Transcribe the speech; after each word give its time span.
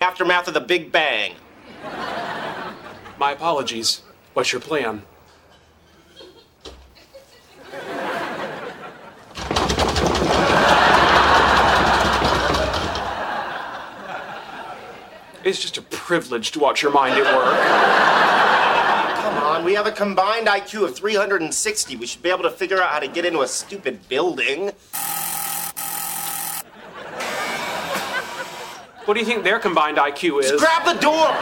aftermath 0.00 0.48
of 0.48 0.54
the 0.54 0.60
Big 0.60 0.90
Bang. 0.90 1.34
My 3.18 3.32
apologies. 3.32 4.02
What's 4.32 4.52
your 4.52 4.60
plan? 4.60 5.02
It's 15.42 15.60
just 15.60 15.78
a 15.78 15.82
privilege 15.82 16.52
to 16.52 16.60
watch 16.60 16.82
your 16.82 16.92
mind 16.92 17.16
at 17.18 17.24
work. 17.34 17.56
Come 19.22 19.42
on, 19.42 19.64
we 19.64 19.74
have 19.74 19.86
a 19.86 19.92
combined 19.92 20.46
IQ 20.46 20.84
of 20.84 20.96
360. 20.96 21.96
We 21.96 22.06
should 22.06 22.22
be 22.22 22.30
able 22.30 22.42
to 22.42 22.50
figure 22.50 22.80
out 22.80 22.90
how 22.90 23.00
to 23.00 23.08
get 23.08 23.24
into 23.24 23.40
a 23.40 23.48
stupid 23.48 24.08
building. 24.08 24.72
What 29.10 29.14
do 29.14 29.20
you 29.22 29.26
think 29.26 29.42
their 29.42 29.58
combined 29.58 29.96
IQ 29.96 30.40
is? 30.44 30.52
Grab 30.52 30.84
the 30.84 30.94
door! 31.00 31.34